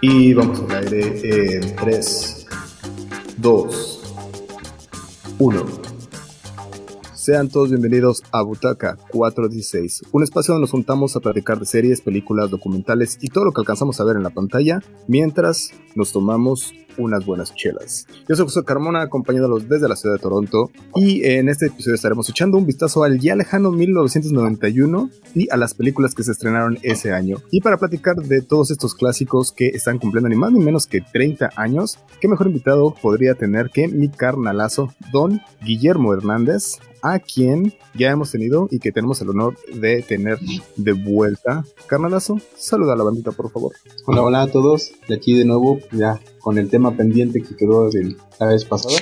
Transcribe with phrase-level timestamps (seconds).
[0.00, 2.46] Y vamos al aire en 3,
[3.38, 4.14] 2,
[5.38, 5.64] 1.
[7.14, 12.02] Sean todos bienvenidos a Butaca 416, un espacio donde nos juntamos a platicar de series,
[12.02, 16.74] películas, documentales y todo lo que alcanzamos a ver en la pantalla mientras nos tomamos
[16.98, 18.06] unas buenas chelas.
[18.28, 22.28] Yo soy José Carmona, acompañándolos desde la ciudad de Toronto, y en este episodio estaremos
[22.28, 27.12] echando un vistazo al ya lejano 1991 y a las películas que se estrenaron ese
[27.12, 27.38] año.
[27.50, 31.00] Y para platicar de todos estos clásicos que están cumpliendo ni más ni menos que
[31.00, 37.74] 30 años, qué mejor invitado podría tener que mi carnalazo, don Guillermo Hernández, a quien
[37.94, 40.38] ya hemos tenido y que tenemos el honor de tener
[40.76, 41.64] de vuelta.
[41.86, 43.72] Carnalazo, saluda a la bandita, por favor.
[44.06, 44.92] Hola, hola a todos.
[45.06, 48.96] De aquí de nuevo, ya con el tema pendiente que quedó de la vez pasada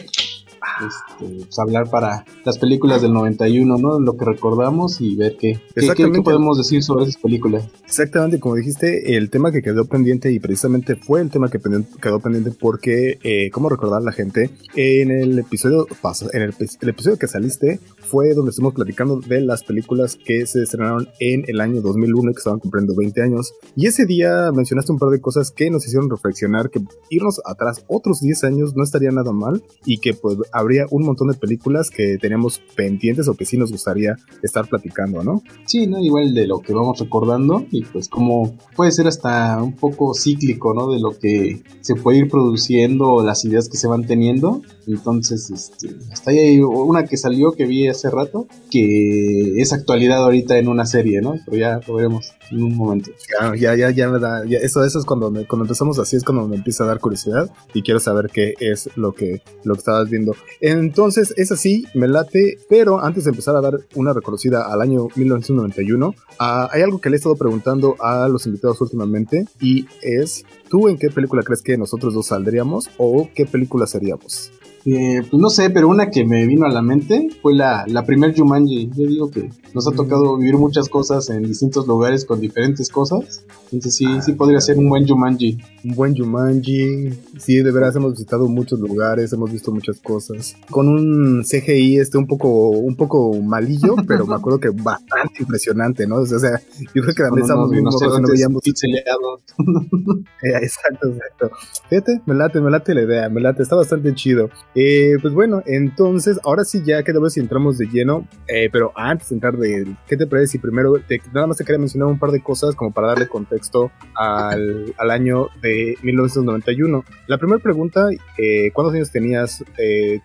[0.86, 4.00] este, pues, hablar para las películas del 91, ¿no?
[4.00, 7.64] Lo que recordamos y ver qué, qué, podemos decir sobre esas películas.
[7.84, 11.58] Exactamente, como dijiste, el tema que quedó pendiente y precisamente fue el tema que
[12.00, 15.86] quedó pendiente porque, eh, como recordar la gente, en el episodio
[16.32, 16.54] en el,
[16.88, 21.60] episodio que saliste fue donde estuvimos platicando de las películas que se estrenaron en el
[21.60, 23.54] año 2001 y que estaban cumpliendo 20 años.
[23.76, 27.84] Y ese día mencionaste un par de cosas que nos hicieron reflexionar que irnos atrás
[27.88, 31.90] otros 10 años no estaría nada mal y que pues habría un montón de películas
[31.90, 35.42] que teníamos pendientes o que sí nos gustaría estar platicando, ¿no?
[35.66, 35.98] Sí, ¿no?
[35.98, 40.74] Igual de lo que vamos recordando y pues como puede ser hasta un poco cíclico,
[40.74, 40.90] ¿no?
[40.90, 44.62] De lo que se puede ir produciendo, las ideas que se van teniendo.
[44.86, 50.22] Entonces, este, hasta ahí hay una que salió que vi hace rato, que es actualidad
[50.24, 51.36] ahorita en una serie, ¿no?
[51.44, 53.10] Pero ya lo veremos en un momento.
[53.58, 56.56] Ya, ya, ya, me da, eso, eso es cuando, cuando empezamos así, es cuando me
[56.56, 60.34] empieza a dar curiosidad y quiero saber qué es lo que, lo que estabas viendo.
[60.60, 65.08] Entonces, es así, me late, pero antes de empezar a dar una reconocida al año
[65.14, 70.44] 1991, ah, hay algo que le he estado preguntando a los invitados últimamente y es,
[70.68, 74.52] ¿tú en qué película crees que nosotros dos saldríamos o qué película seríamos?
[74.84, 78.04] Eh, pues no sé, pero una que me vino a la mente fue la, la
[78.04, 78.90] primer Jumanji.
[78.96, 83.44] Yo digo que nos ha tocado vivir muchas cosas en distintos lugares con diferentes cosas.
[83.66, 85.58] Entonces sí, sí podría ser un buen Jumanji.
[85.84, 87.10] Un buen Jumanji.
[87.38, 90.56] Sí, de veras hemos visitado muchos lugares, hemos visto muchas cosas.
[90.70, 96.06] Con un CGI este un poco, un poco malillo, pero me acuerdo que bastante impresionante,
[96.06, 96.16] ¿no?
[96.16, 96.60] O sea,
[96.94, 98.62] yo creo que también estamos viendo cosas no veíamos.
[100.42, 101.50] eh, exacto, exacto.
[101.88, 104.50] Fíjate, me late, me late la idea, me late, está bastante chido.
[104.74, 108.92] Eh, pues bueno, entonces, ahora sí ya que vez si entramos de lleno, eh, pero
[108.94, 110.94] antes de entrar de, ¿qué te parece si primero,
[111.32, 115.10] nada más te quería mencionar un par de cosas como para darle contexto al, al
[115.10, 117.04] año de 1991?
[117.26, 119.64] La primera pregunta, eh, ¿cuántos años tenías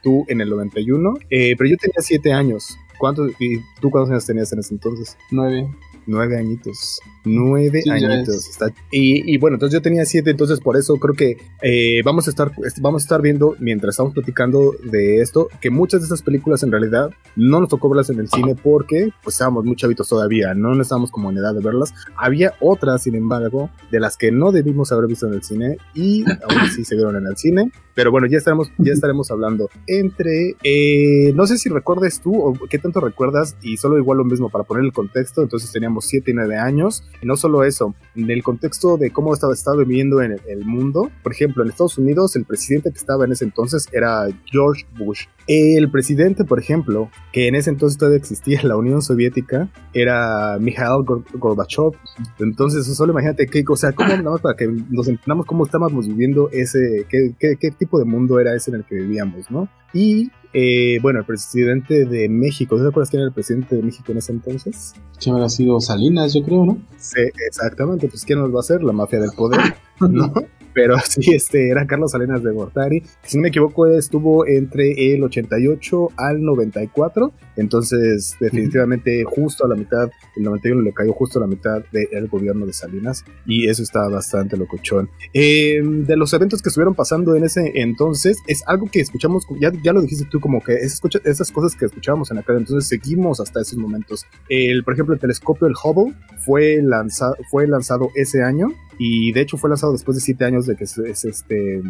[0.01, 1.13] tú en el 91?
[1.29, 2.77] pero yo tenía siete años.
[2.97, 5.17] ¿Cuántos, ¿Y tú cuántos años tenías en ese entonces?
[5.31, 5.69] Nueve.
[6.07, 6.99] Nueve añitos.
[7.25, 8.49] Nueve añitos.
[8.49, 12.27] Está, y, y, bueno, entonces yo tenía siete, entonces por eso creo que eh, vamos,
[12.27, 16.21] a estar, vamos a estar viendo, mientras estamos platicando de esto, que muchas de estas
[16.21, 20.07] películas en realidad no nos tocó verlas en el cine porque pues estábamos muy chavitos
[20.07, 21.93] todavía, no estábamos como en edad de verlas.
[22.15, 26.23] Había otras, sin embargo, de las que no debimos haber visto en el cine y
[26.23, 27.69] aún sí se vieron en el cine.
[27.93, 32.53] Pero bueno, ya estaremos, ya estaremos hablando entre, eh, no sé si recuerdes tú o
[32.69, 36.31] qué tanto recuerdas y solo igual lo mismo para poner el contexto, entonces teníamos 7
[36.31, 40.21] y 9 años y no solo eso, en el contexto de cómo estaba, estado viviendo
[40.21, 43.87] en el, mundo, por ejemplo, en Estados Unidos el presidente que estaba en ese entonces
[43.91, 45.25] era George Bush.
[45.47, 51.03] El presidente, por ejemplo, que en ese entonces todavía existía la Unión Soviética, era Mikhail
[51.33, 51.93] Gorbachev.
[52.39, 56.07] Entonces, solo imagínate qué, o sea, cómo nada más para que nos entendamos cómo estábamos
[56.07, 59.69] viviendo ese, qué, qué, qué tipo de mundo era ese en el que vivíamos, ¿no?
[59.93, 64.11] Y eh, bueno, el presidente de México, ¿te acuerdas quién era el presidente de México
[64.11, 64.93] en ese entonces?
[65.19, 66.77] Que habrá sido Salinas, yo creo, ¿no?
[66.97, 68.83] Sí, exactamente, pues ¿quién nos va a hacer?
[68.83, 70.33] La mafia del poder, ¿no?
[70.77, 73.01] Pero sí, este era Carlos Salinas de Gortari.
[73.23, 77.33] Si no me equivoco, estuvo entre el 88 al 94.
[77.55, 82.27] Entonces, definitivamente, justo a la mitad, el 91 le cayó justo a la mitad del
[82.27, 83.25] gobierno de Salinas.
[83.47, 85.09] Y eso está bastante locochón.
[85.33, 89.71] Eh, de los eventos que estuvieron pasando en ese entonces, es algo que escuchamos, ya,
[89.81, 92.53] ya lo dijiste tú, como que escucha, esas cosas que escuchábamos en acá.
[92.53, 94.27] Entonces, seguimos hasta esos momentos.
[94.47, 96.13] El, por ejemplo, el telescopio, el Hubble,
[96.45, 98.67] fue, lanzado fue lanzado ese año
[98.99, 101.81] y de hecho fue lanzado después de siete años de que se, este,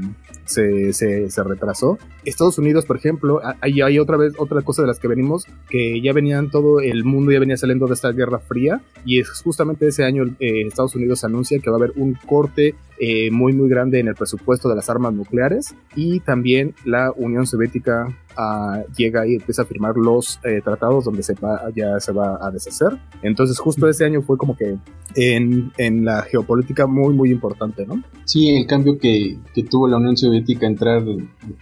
[0.46, 1.98] se, se, retrasó.
[2.24, 6.00] Estados Unidos, por ejemplo, hay, hay otra vez otra cosa de las que venimos, que
[6.02, 9.88] ya venían todo el mundo ya venía saliendo de esta guerra fría y es justamente
[9.88, 13.70] ese año eh, Estados Unidos anuncia que va a haber un corte eh, muy muy
[13.70, 18.08] grande en el presupuesto de las armas nucleares y también la Unión Soviética
[18.38, 22.40] uh, llega y empieza a firmar los eh, tratados donde se va, ya se va
[22.42, 22.98] a deshacer.
[23.22, 24.78] Entonces justo ese año fue como que
[25.16, 28.02] en, en la geopolítica muy muy importante, ¿no?
[28.26, 31.04] Sí, el cambio que, que tuvo la Unión Soviética entrar,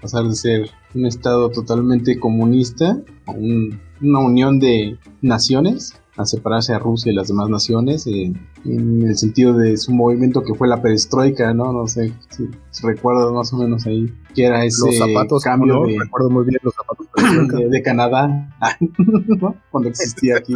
[0.01, 6.73] pasar de ser un estado totalmente comunista a un, una unión de naciones a separarse
[6.73, 8.31] a Rusia y las demás naciones eh,
[8.63, 11.73] en el sentido de su movimiento que fue la perestroika, ¿no?
[11.73, 12.47] No sé si,
[12.83, 15.87] recuerdas más o menos ahí que era ese los zapatos, cambio no?
[15.87, 17.07] de, recuerdo muy bien los zapatos
[17.59, 18.49] de, de Canadá,
[19.39, 19.55] ¿no?
[19.71, 20.53] cuando existía aquí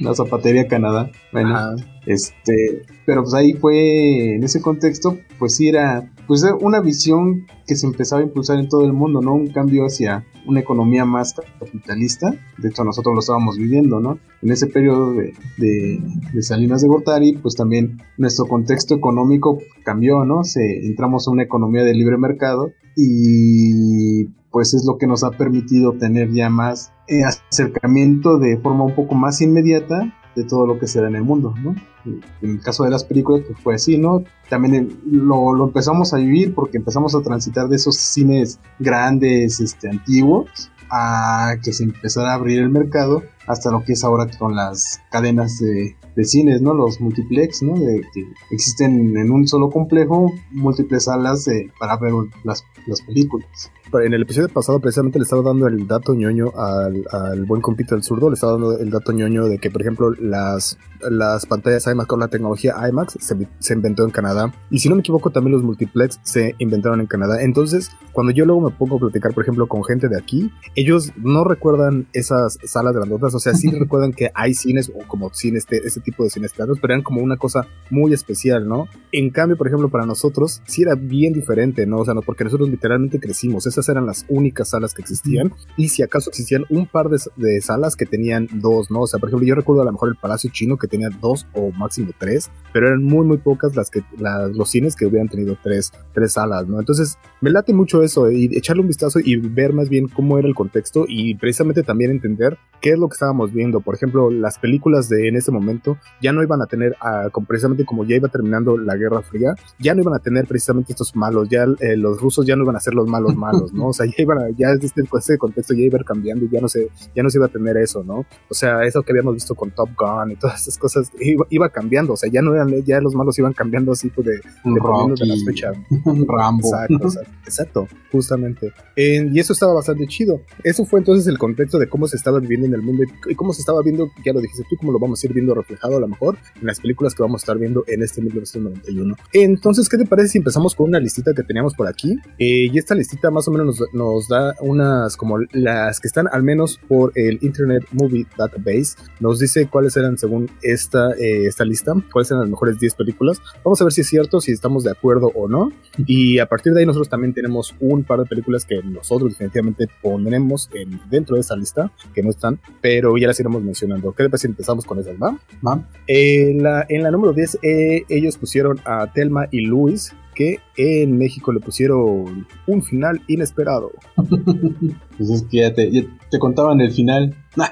[0.00, 1.10] la zapatería Canadá.
[1.32, 1.76] Bueno, Ajá.
[2.06, 7.76] este, pero pues ahí fue en ese contexto, pues sí era pues una visión que
[7.76, 9.34] se empezaba a impulsar en todo el mundo, ¿no?
[9.34, 12.34] Un cambio hacia una economía más capitalista.
[12.58, 14.18] De hecho, nosotros lo estábamos viviendo, ¿no?
[14.42, 20.44] En ese periodo de, de, Salinas de Gortari, pues también nuestro contexto económico cambió, ¿no?
[20.44, 25.30] Se, entramos a una economía de libre mercado y pues es lo que nos ha
[25.30, 30.78] permitido tener ya más eh, acercamiento de forma un poco más inmediata de todo lo
[30.78, 31.74] que se da en el mundo, ¿no?
[32.04, 34.24] En el caso de las películas, pues fue así, ¿no?
[34.48, 39.88] También lo, lo, empezamos a vivir porque empezamos a transitar de esos cines grandes, este,
[39.88, 44.54] antiguos, a que se empezara a abrir el mercado hasta lo que es ahora con
[44.56, 46.74] las cadenas de, de cines, ¿no?
[46.74, 47.74] Los multiplex, ¿no?
[47.74, 52.12] De que existen en un solo complejo múltiples salas eh, para ver
[52.44, 57.04] las, las películas en el episodio pasado precisamente le estaba dando el dato ñoño al,
[57.10, 60.10] al buen compito del zurdo, le estaba dando el dato ñoño de que, por ejemplo,
[60.18, 60.78] las,
[61.10, 64.52] las pantallas IMAX con la tecnología IMAX se, se, inventó en Canadá.
[64.70, 67.42] Y si no me equivoco, también los multiplex se inventaron en Canadá.
[67.42, 71.12] Entonces, cuando yo luego me pongo a platicar, por ejemplo, con gente de aquí, ellos
[71.16, 75.62] no recuerdan esas salas grandotas, o sea, sí recuerdan que hay cines o como cines,
[75.62, 78.88] este, ese tipo de cines claros, pero eran como una cosa muy especial, ¿no?
[79.12, 81.98] En cambio, por ejemplo, para nosotros sí era bien diferente, ¿no?
[81.98, 83.66] O sea, no, porque nosotros literalmente crecimos.
[83.66, 87.60] Esas eran las únicas salas que existían y si acaso existían un par de, de,
[87.60, 89.02] salas que tenían dos, ¿no?
[89.02, 91.46] O sea, por ejemplo, yo recuerdo a lo mejor el Palacio Chino que tenía dos
[91.54, 95.28] o máximo tres, pero eran muy, muy pocas las que la, los cines que hubieran
[95.28, 96.80] tenido tres, tres salas, ¿no?
[96.80, 100.48] Entonces, me late mucho eso y echarle un vistazo y ver más bien cómo era
[100.48, 103.80] el contexto y precisamente también entender qué es lo que estábamos viendo.
[103.80, 107.84] Por ejemplo, las películas de en ese momento ya no iban a tener, a, precisamente
[107.84, 111.48] como ya iba terminando la Guerra Fría, ya no iban a tener precisamente estos malos,
[111.48, 113.88] ya eh, los rusos ya no iban a ser los malos malos, ¿no?
[113.88, 116.48] O sea, ya iban a, ya desde este contexto ya iba a ir cambiando y
[116.50, 118.26] ya no se, ya no se iba a tener eso, ¿no?
[118.48, 121.68] O sea, eso que habíamos visto con Top Gun y todas esas cosas iba, iba
[121.68, 125.26] cambiando, o sea, ya no eran, ya los malos iban cambiando así pues, de, de
[125.26, 125.76] las fechas.
[126.04, 126.68] Rambo.
[126.68, 128.72] Exacto, exacto, exacto justamente.
[128.94, 130.42] Eh, y eso estaba bastante chido.
[130.62, 133.52] Eso fue entonces el contexto de cómo se estaba viviendo en el mundo y cómo
[133.52, 136.00] se estaba viendo, ya lo dijiste tú, cómo lo vamos a ir viendo reflejado a
[136.00, 139.16] lo mejor en las películas que vamos a estar viendo en este 1991.
[139.32, 142.16] Entonces, ¿qué te parece si empezamos con una listita que teníamos por aquí?
[142.38, 146.42] Eh, y esta listita más o menos nos, da unas como las que están al
[146.42, 148.96] menos por el Internet Movie Database.
[149.20, 153.40] Nos dice cuáles eran según esta, eh, esta lista, cuáles eran las mejores 10 películas.
[153.64, 155.72] Vamos a ver si es cierto, si estamos de acuerdo o no.
[156.06, 159.88] Y a partir de ahí nosotros también tenemos un par de películas que nosotros definitivamente
[160.00, 164.12] pondremos en, dentro de esa lista, que no están, pero ya las iremos mencionando.
[164.12, 165.38] ¿Qué te parece si empezamos con esas, va?
[165.66, 165.80] ¿Va?
[166.06, 171.18] Eh, la, en la número 10 eh, ellos pusieron a Telma y Luis, que en
[171.18, 173.90] México le pusieron un final inesperado.
[175.18, 177.36] Pues es que ya te, ya te contaban el final.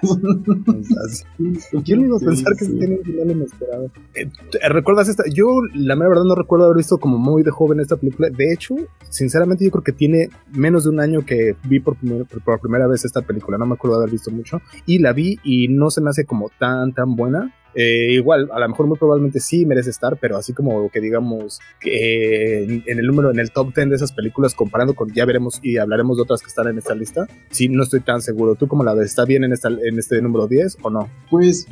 [1.85, 2.79] ¿Quién iba a pensar sí, que sí.
[2.79, 3.91] tiene un final inesperado?
[4.15, 4.31] Eh,
[4.69, 5.25] ¿Recuerdas esta?
[5.33, 8.29] Yo, la mera verdad, no recuerdo haber visto como muy de joven esta película.
[8.29, 8.77] De hecho,
[9.09, 12.87] sinceramente, yo creo que tiene menos de un año que vi por, primer, por primera
[12.87, 13.57] vez esta película.
[13.57, 14.61] No me acuerdo de haber visto mucho.
[14.85, 17.53] Y la vi y no se me hace como tan, tan buena.
[17.75, 21.61] Eh, igual, a lo mejor muy probablemente sí merece estar, pero así como que digamos
[21.81, 25.61] que en, el número, en el top 10 de esas películas, comparando con, ya veremos
[25.63, 28.55] y hablaremos de otras que están en esta lista, sí, no estoy tan seguro.
[28.55, 29.07] ¿Tú cómo la ves?
[29.07, 31.09] ¿Está bien en, esta, en este número 10 o no?
[31.31, 31.67] Pues,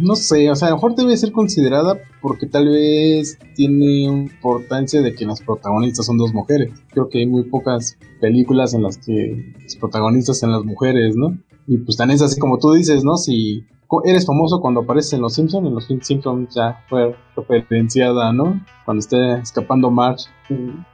[0.00, 5.00] no sé, o sea, a lo mejor debe ser considerada porque tal vez tiene importancia
[5.02, 6.72] de que las protagonistas son dos mujeres.
[6.90, 11.38] Creo que hay muy pocas películas en las que los protagonistas son las mujeres, ¿no?
[11.66, 13.16] Y pues tan es así como tú dices, ¿no?
[13.16, 13.64] Si
[14.04, 17.14] eres famoso cuando apareces en Los Simpsons, en Los Simpsons ya fue
[17.48, 18.60] referenciada, ¿no?
[18.84, 20.26] Cuando está escapando Marge.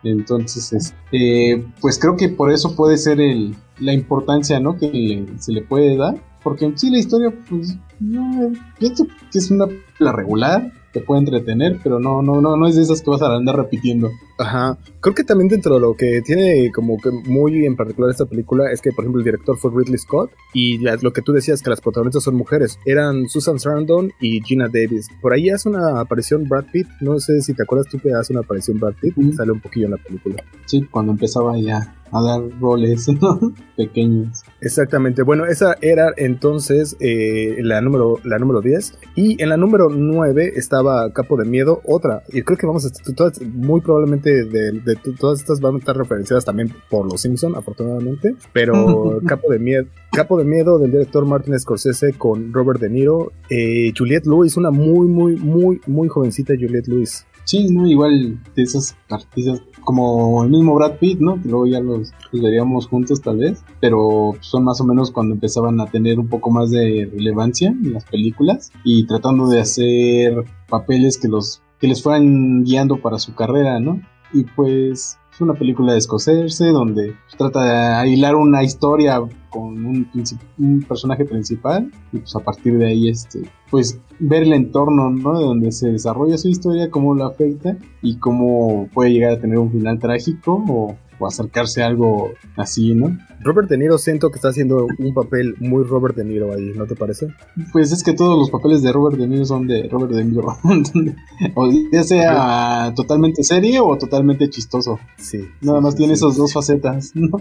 [0.02, 4.76] Entonces, este, pues creo que por eso puede ser el, la importancia, ¿no?
[4.76, 6.14] Que le, se le puede dar.
[6.42, 9.66] Porque en sí la historia, pues, no, pienso que es una
[10.02, 13.22] película regular, te puede entretener, pero no, no, no, no es de esas que vas
[13.22, 14.10] a andar repitiendo.
[14.38, 14.78] Ajá.
[15.00, 18.70] Creo que también dentro de lo que tiene como que muy en particular esta película
[18.70, 21.70] es que, por ejemplo, el director fue Ridley Scott y lo que tú decías que
[21.70, 25.08] las protagonistas son mujeres, eran Susan Sarandon y Gina Davis.
[25.20, 28.32] Por ahí hace una aparición Brad Pitt, no sé si te acuerdas tú que hace
[28.32, 30.44] una aparición Brad Pitt, sale un poquillo en la película.
[30.66, 33.06] Sí, cuando empezaba ya a dar roles
[33.76, 34.42] pequeños.
[34.60, 35.22] Exactamente.
[35.22, 38.98] Bueno, esa era entonces eh, la, número, la número 10.
[39.16, 42.22] Y en la número 9 estaba Capo de Miedo, otra.
[42.28, 46.44] Y creo que vamos a todas, muy probablemente de, todas estas van a estar referenciadas
[46.44, 48.34] también por los Simpson, afortunadamente.
[48.52, 49.86] Pero Capo de Miedo.
[50.10, 53.32] Capo de Miedo del director Martin Scorsese con Robert De Niro.
[53.48, 57.26] Eh, Juliette Lewis, una muy, muy, muy, muy jovencita Juliette Lewis.
[57.44, 57.86] Sí, ¿no?
[57.86, 61.40] Igual de esas artistas como el mismo Brad Pitt, ¿no?
[61.40, 65.80] Que luego ya los, veríamos juntos tal vez, pero son más o menos cuando empezaban
[65.80, 71.18] a tener un poco más de relevancia en las películas y tratando de hacer papeles
[71.18, 74.00] que los que les fueran guiando para su carrera, ¿no?
[74.32, 80.10] Y pues es una película de escocese donde trata de hilar una historia con un,
[80.58, 85.38] un, personaje principal y pues a partir de ahí este pues ver el entorno ¿no?
[85.38, 89.58] de donde se desarrolla su historia cómo lo afecta y cómo puede llegar a tener
[89.58, 90.96] un final trágico o
[91.26, 93.18] acercarse a algo así, ¿no?
[93.40, 96.86] Robert De Niro siento que está haciendo un papel muy Robert De Niro ahí, ¿no
[96.86, 97.28] te parece?
[97.72, 100.56] Pues es que todos los papeles de Robert De Niro son de Robert De Niro.
[101.54, 104.98] o ya sea totalmente serio o totalmente chistoso.
[105.18, 105.44] Sí.
[105.60, 107.40] Nada más tiene esas dos facetas, ¿no?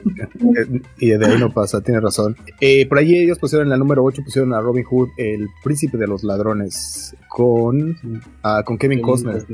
[1.00, 2.36] y de ahí no pasa, tiene razón.
[2.60, 5.98] Eh, por ahí ellos pusieron en la número 8, pusieron a Robin Hood, el príncipe
[5.98, 7.98] de los ladrones, con,
[8.44, 9.46] ah, con Kevin, Costner.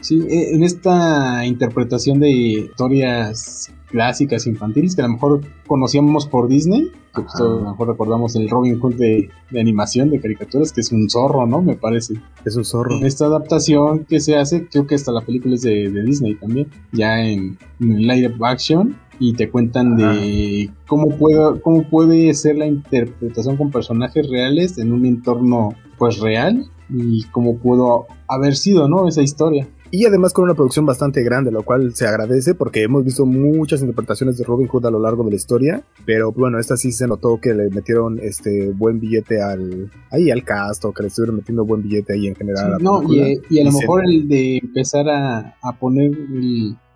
[0.00, 6.48] Sí, e, en esta interpretación de historias clásicas infantiles que a lo mejor conocíamos por
[6.48, 10.80] Disney, que pues, a lo mejor recordamos el Robin Hood de, animación, de caricaturas, que
[10.80, 11.60] es un zorro, ¿no?
[11.60, 12.14] Me parece.
[12.44, 13.04] Es un zorro.
[13.04, 17.22] Esta adaptación que se hace, creo que hasta la película es de, Disney también, ya
[17.22, 23.56] en, en live action, y te cuentan de cómo puede, cómo puede ser la interpretación
[23.56, 29.06] con personajes reales en un entorno pues real y cómo pudo haber sido, ¿no?
[29.06, 29.68] Esa historia.
[29.94, 33.82] Y además con una producción bastante grande, lo cual se agradece porque hemos visto muchas
[33.82, 35.84] interpretaciones de Robin Hood a lo largo de la historia.
[36.06, 40.44] Pero bueno, esta sí se notó que le metieron este buen billete al ahí al
[40.44, 42.78] cast o que le estuvieron metiendo buen billete ahí en general.
[42.80, 46.12] no, y, a lo mejor el de empezar a, a poner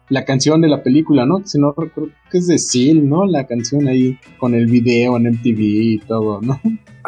[0.08, 1.42] la canción de la película, ¿no?
[1.44, 3.26] Si no recuerdo que es de Seal, ¿no?
[3.26, 6.58] La canción ahí con el video en MTV y todo, ¿no?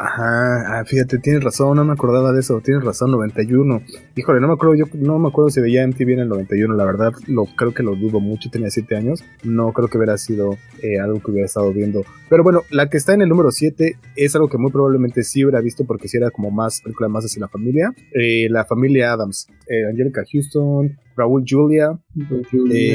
[0.01, 3.83] Ajá, ah, fíjate, tienes razón, no me acordaba de eso, tienes razón, 91.
[4.15, 6.85] Híjole, no me acuerdo, yo no me acuerdo si veía MTV en el 91, la
[6.85, 10.57] verdad, lo creo que lo dudo mucho, tenía 7 años, no creo que hubiera sido
[10.85, 12.05] eh, algo que hubiera estado viendo.
[12.31, 15.45] Pero bueno, la que está en el número 7 es algo que muy probablemente sí
[15.45, 19.13] hubiera visto porque si era como más, película más hacia la familia, eh, la familia
[19.13, 21.99] Adams, eh, Angelica Houston, Raúl Julia,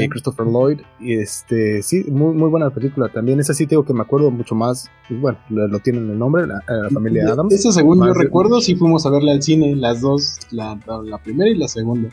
[0.09, 4.01] Christopher Lloyd, y este, sí, muy, muy buena película también, esa sí tengo que me
[4.01, 6.61] acuerdo mucho más, pues bueno, lo, tienen el nombre, la,
[6.93, 7.53] familia Adams.
[7.53, 10.77] Eso según yo recuerdo, sí fuimos a verla al cine, las dos, la,
[11.23, 12.09] primera y la segunda.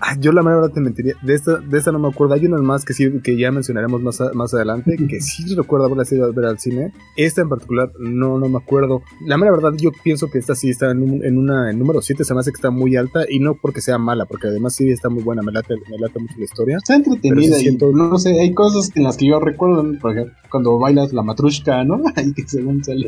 [0.00, 2.60] Ah, yo la verdad te mentiría, de esta, de esta no me acuerdo, hay unas
[2.60, 6.30] más que sí, que ya mencionaremos más, más adelante, que sí recuerdo haberla ido a
[6.30, 9.02] ver al cine, esta en particular no, no me acuerdo.
[9.26, 12.24] La mera verdad yo pienso que esta sí está en, en una, en número 7,
[12.24, 14.88] se me hace que está muy alta, y no porque sea mala, porque además sí
[14.90, 16.76] está muy buena, me late, me late mucho la historia.
[16.78, 20.78] Está entretenida y no sé, hay cosas en las que yo recuerdo, por ejemplo, cuando
[20.78, 22.00] bailas la matrushka, ¿no?
[22.16, 23.06] Ahí que según sale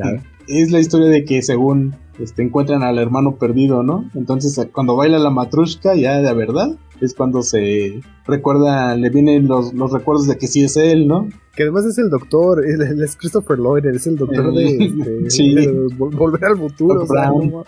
[0.49, 4.11] es la historia de que según este, encuentran al hermano perdido, ¿no?
[4.15, 9.73] Entonces cuando baila la matrushka ya de verdad es cuando se recuerda, le vienen los,
[9.75, 11.29] los recuerdos de que sí es él, ¿no?
[11.57, 15.55] Que además es el doctor, es Christopher Lloyd, es el doctor de, este, sí.
[15.97, 17.03] Volver al Futuro.
[17.03, 17.65] O sea, ¿no?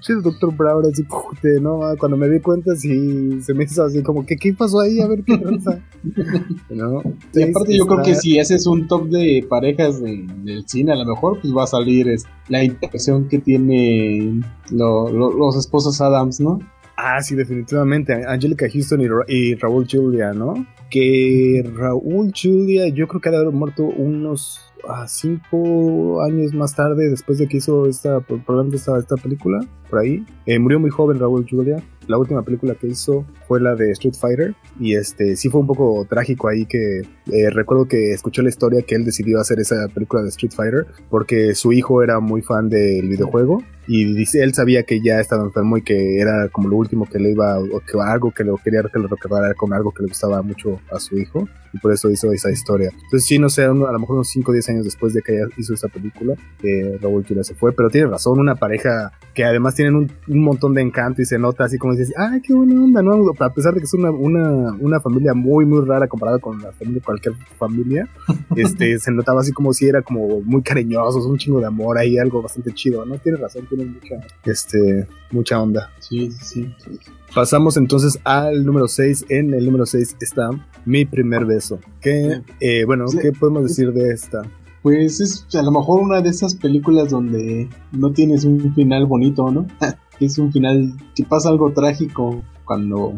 [0.00, 1.78] sí, el doctor Brown, así, pute, ¿no?
[2.00, 5.00] Cuando me di cuenta, sí, se me hizo así como, ¿qué, qué pasó ahí?
[5.00, 5.80] A ver qué pasa.
[6.70, 7.02] ¿No?
[7.34, 11.04] Y aparte yo creo que si haces un top de parejas del cine, a lo
[11.04, 16.58] mejor, pues va a salir es, la interacción que tienen los esposos Adams, ¿no?
[16.96, 18.24] Ah, sí, definitivamente.
[18.26, 20.66] Angelica Houston y, Raúl Julia, ¿no?
[20.90, 26.74] Que Raúl Julia, yo creo que ha de haber muerto unos ah, cinco años más
[26.74, 29.60] tarde, después de que hizo esta, probablemente esta, esta película,
[29.90, 30.24] por ahí.
[30.46, 31.82] Eh, murió muy joven Raúl Julia.
[32.06, 34.54] La última película que hizo fue la de Street Fighter.
[34.80, 38.82] Y este sí fue un poco trágico ahí que eh, recuerdo que escuché la historia
[38.82, 42.68] que él decidió hacer esa película de Street Fighter porque su hijo era muy fan
[42.68, 46.76] del videojuego y dice, él sabía que ya estaba enfermo y que era como lo
[46.76, 49.92] último que le iba, o que algo que lo quería que lo recordara con algo
[49.92, 52.90] que le gustaba mucho a su hijo y por eso hizo esa historia.
[52.92, 55.40] Entonces sí, no sé, a lo mejor unos 5 o 10 años después de que
[55.56, 59.94] hizo esa película, eh, Raúl se fue, pero tiene razón, una pareja que además tienen
[59.94, 63.32] un, montón de encanto y se nota así como dices, ay, qué buena onda, ¿no?
[63.38, 66.72] A pesar de que es una, una, una familia muy, muy rara comparada con la
[66.72, 68.08] familia de cualquier familia,
[68.56, 72.18] este, se notaba así como si era como muy cariñosos, un chingo de amor ahí,
[72.18, 73.18] algo bastante chido, ¿no?
[73.18, 75.90] Tienes razón, tiene mucha, este, mucha onda.
[75.98, 76.98] Sí, sí, sí.
[77.34, 79.26] Pasamos entonces al número 6.
[79.28, 80.50] En el número 6 está
[80.84, 81.78] Mi primer beso.
[82.00, 84.42] ¿Qué, eh, bueno, ¿qué podemos decir de esta?
[84.82, 89.50] Pues es a lo mejor una de esas películas donde no tienes un final bonito,
[89.50, 89.66] ¿no?
[90.20, 93.14] es un final que pasa algo trágico cuando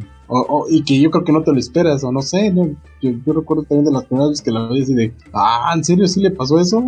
[0.68, 2.68] y que yo creo que no te lo esperas, o no sé, ¿no?
[3.00, 6.06] Yo, recuerdo también de las primeras veces que la vi así de, ah, ¿en serio
[6.06, 6.84] sí le pasó eso?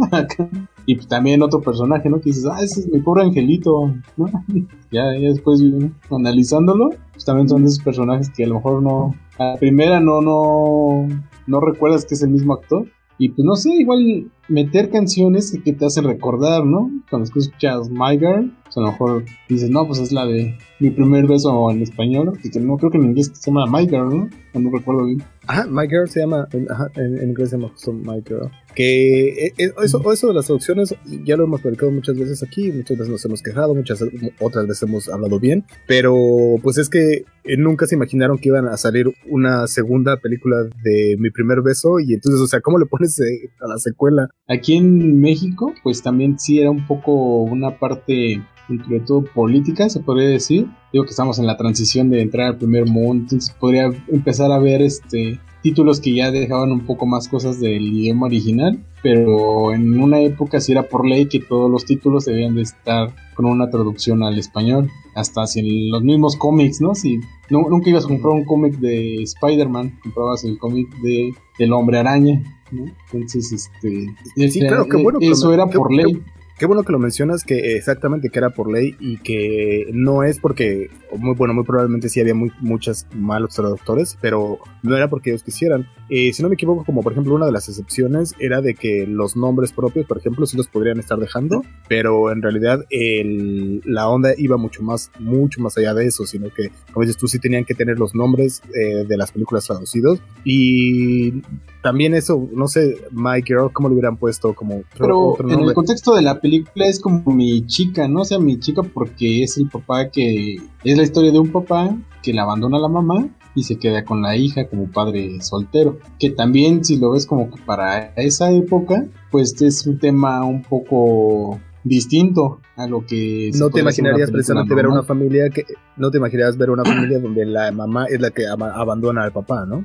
[0.86, 2.18] y también otro personaje, ¿no?
[2.20, 4.26] Que dices, ah, ese es mi pobre angelito, ¿no?
[4.92, 5.62] ya, ya después,
[6.10, 10.00] analizándolo, pues también son de esos personajes que a lo mejor no, a la primera
[10.00, 11.06] no, no,
[11.46, 12.86] no recuerdas que es el mismo actor.
[13.18, 16.90] Y pues no sé, igual meter canciones que te hacen recordar, ¿no?
[17.10, 20.88] Cuando escuchas My Girl, pues a lo mejor dices, no, pues es la de mi
[20.88, 24.30] primer beso en español, que no creo que en inglés se llama My Girl, ¿no?
[24.58, 25.22] No recuerdo bien.
[25.46, 27.72] Ajá, My Girl se llama, ajá, en, inglés se llama
[28.04, 28.50] My Girl.
[28.74, 30.94] Que eh, eh, eso, eso de las traducciones
[31.24, 34.04] ya lo hemos platicado muchas veces aquí, muchas veces nos hemos quejado, muchas
[34.38, 36.14] otras veces hemos hablado bien, pero
[36.62, 41.16] pues es que eh, nunca se imaginaron que iban a salir una segunda película de
[41.18, 44.28] Mi primer beso y entonces, o sea, ¿cómo le pones a la secuela?
[44.48, 50.00] Aquí en México, pues también sí era un poco una parte entre todo política, se
[50.00, 50.68] podría decir.
[50.92, 54.58] Digo que estamos en la transición de entrar al primer mundo, entonces podría empezar a
[54.58, 60.00] ver este títulos que ya dejaban un poco más cosas del idioma original, pero en
[60.00, 63.70] una época sí era por ley que todos los títulos debían de estar con una
[63.70, 66.94] traducción al español, hasta si los mismos cómics, ¿no?
[66.94, 67.20] Si
[67.50, 72.42] nunca ibas a comprar un cómic de Spider-Man, comprabas el cómic de El Hombre Araña,
[72.70, 72.84] ¿no?
[73.12, 74.50] Entonces, este...
[74.50, 75.18] Sí, claro, qué bueno.
[75.20, 76.14] Eso era por ley.
[76.14, 76.20] Qué
[76.66, 80.90] bueno que lo mencionas, que exactamente que era por ley y que no es porque,
[81.16, 85.42] muy bueno, muy probablemente sí había muy, muchos malos traductores, pero no era porque ellos
[85.42, 85.86] quisieran.
[86.08, 89.06] Eh, si no me equivoco, como por ejemplo una de las excepciones era de que
[89.06, 94.08] los nombres propios, por ejemplo, sí los podrían estar dejando, pero en realidad el, la
[94.08, 97.38] onda iba mucho más, mucho más allá de eso, sino que, como dices tú, sí
[97.38, 101.42] tenían que tener los nombres eh, de las películas traducidos y
[101.82, 104.54] también eso, no sé, My Girl, ¿cómo lo hubieran puesto?
[104.54, 108.20] Como Pero en el contexto de la película es como mi chica, ¿no?
[108.20, 110.56] O sea, mi chica porque es el papá que...
[110.84, 114.04] Es la historia de un papá que le abandona a la mamá y se queda
[114.04, 115.98] con la hija como padre soltero.
[116.18, 120.62] Que también si lo ves como que para esa época, pues es un tema un
[120.62, 125.64] poco distinto a lo que no te imaginarías precisamente ver una familia que
[125.96, 129.66] no te imaginarías ver una familia donde la mamá es la que abandona al papá
[129.66, 129.84] no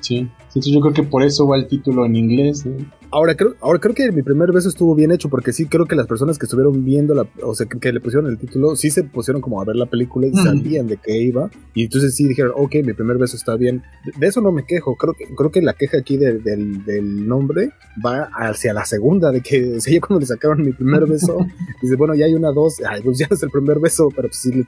[0.00, 0.28] sí.
[0.48, 2.64] sí yo creo que por eso va el título en inglés
[3.10, 5.96] Ahora creo, ahora creo que mi primer beso estuvo bien hecho porque sí creo que
[5.96, 9.02] las personas que estuvieron viendo la, o sea, que, le pusieron el título, sí se
[9.02, 11.50] pusieron como a ver la película y sabían de qué iba.
[11.72, 13.82] Y entonces sí dijeron, ok, mi primer beso está bien.
[14.18, 14.94] De, eso no me quejo.
[14.96, 17.70] Creo que, creo que la queja aquí del, del, nombre
[18.04, 21.38] va hacia la segunda, de que o sea, cuando le sacaron mi primer beso,
[21.82, 24.40] dice, bueno, ya hay una dos, ay, pues ya es el primer beso, pero pues
[24.40, 24.64] sí le,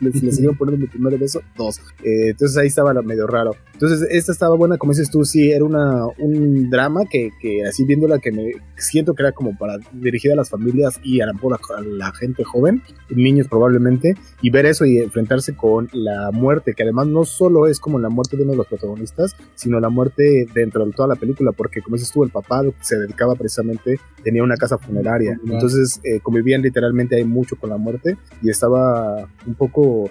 [0.00, 1.78] le, siguieron poniendo mi primer beso, dos.
[2.02, 3.54] Eh, entonces ahí estaba medio raro.
[3.72, 7.84] Entonces esta estaba buena, como dices tú, sí, era una, un drama que, que así
[7.84, 12.12] viéndola que me siento que era como para dirigida a las familias y a la,
[12.12, 17.24] gente joven, niños probablemente, y ver eso y enfrentarse con la muerte, que además no
[17.24, 20.92] solo es como la muerte de uno de los protagonistas, sino la muerte dentro de
[20.92, 24.78] toda la película, porque como dices tú, el papá se dedicaba precisamente, tenía una casa
[24.78, 30.08] funeraria, entonces eh, convivían literalmente ahí mucho con la muerte y estaba un poco,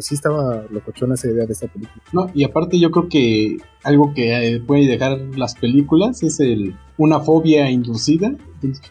[0.00, 2.02] sí estaba locochona esa idea de esta película.
[2.12, 6.74] No, y aparte yo creo que algo que eh, puede dejar las películas es el
[6.98, 8.34] una fobia inducida.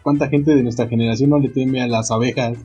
[0.01, 2.57] ¿Cuánta gente de nuestra generación no le teme a las abejas?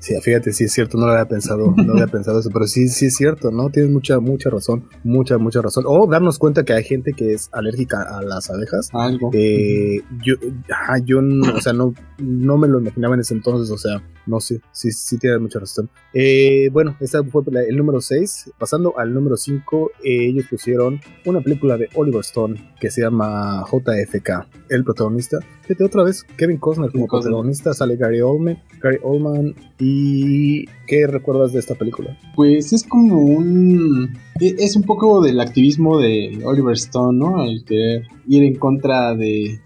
[0.00, 2.88] Sí, fíjate, sí es cierto, no lo había pensado, no había pensado eso, pero sí,
[2.88, 3.68] sí es cierto, ¿no?
[3.68, 5.84] Tienes mucha, mucha razón, mucha, mucha razón.
[5.86, 8.88] O darnos cuenta que hay gente que es alérgica a las abejas.
[8.94, 9.30] Algo.
[9.34, 10.36] Eh, yo,
[11.04, 11.20] yo,
[11.54, 14.90] o sea, no, no me lo imaginaba en ese entonces, o sea, no sé, sí,
[14.90, 15.90] sí tienes mucha razón.
[16.14, 18.52] Eh, bueno, esta fue el número 6.
[18.58, 23.64] Pasando al número 5, eh, ellos pusieron una película de Oliver Stone que se llama
[23.70, 24.48] JFK.
[24.70, 29.89] El protagonista, fíjate otra vez, Kevin Costner como protagonista, sale Gary Oldman, Gary Oldman y
[29.92, 32.16] ¿Y qué recuerdas de esta película?
[32.36, 34.16] Pues es como un...
[34.40, 37.42] E, es un poco del activismo de Oliver Stone, ¿no?
[37.42, 39.60] El querer ir en contra de...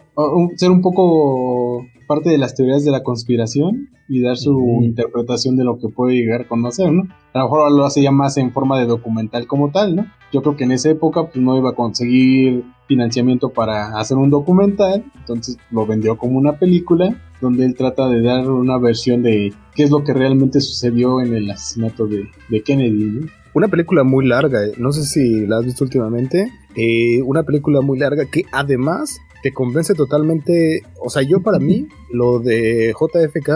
[0.56, 5.64] ser un poco parte de las teorías de la conspiración y dar su interpretación de
[5.64, 7.04] lo que puede llegar a conocer, ¿no?
[7.32, 10.06] A lo mejor lo hace ya más en forma de documental como tal, ¿no?
[10.32, 14.30] Yo creo que en esa época pues no iba a conseguir financiamiento para hacer un
[14.30, 19.52] documental, entonces lo vendió como una película donde él trata de dar una versión de
[19.74, 22.28] qué es lo que realmente sucedió en el asesinato de,
[22.62, 23.26] Kennedy.
[23.52, 24.72] Una película muy larga, eh.
[24.78, 29.52] no sé si la has visto últimamente, eh, una película muy larga que además te
[29.52, 33.50] convence totalmente, o sea, yo para mí, lo de JFK,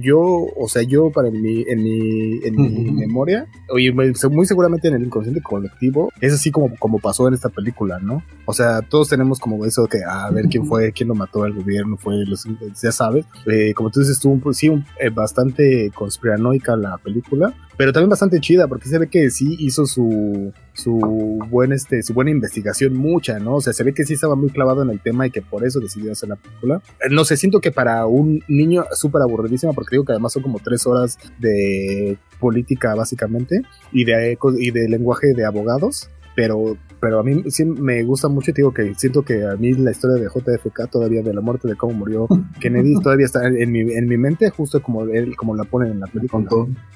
[0.00, 4.94] yo, o sea, yo para mi, en mi, en mi memoria, oye, muy seguramente en
[4.94, 8.22] el inconsciente colectivo, es así como, como pasó en esta película, ¿no?
[8.44, 11.52] O sea, todos tenemos como eso que, a ver quién fue, quién lo mató al
[11.52, 12.46] gobierno, fue, los,
[12.80, 17.92] ya sabes, eh, como tú dices, estuvo sí, un, eh, bastante conspiranoica la película, pero
[17.92, 22.30] también bastante chida porque se ve que sí hizo su su buen este su buena
[22.30, 25.26] investigación mucha no o sea se ve que sí estaba muy clavado en el tema
[25.26, 26.82] y que por eso decidió hacer la película.
[27.00, 30.42] Eh, no sé siento que para un niño súper aburridísima porque digo que además son
[30.42, 33.62] como tres horas de política básicamente
[33.92, 38.52] y de y de lenguaje de abogados pero, pero a mí sí me gusta mucho
[38.52, 41.66] y digo que siento que a mí la historia de JFK todavía de la muerte
[41.66, 42.28] de cómo murió
[42.60, 45.98] Kennedy todavía está en mi, en mi mente justo como él como la ponen en
[45.98, 46.48] la película.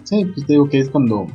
[0.05, 1.27] Sí, pues te digo que es cuando